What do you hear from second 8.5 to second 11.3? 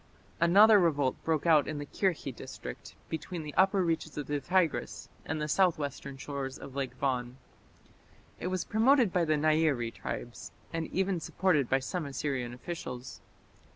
promoted by the Nairi tribes, and even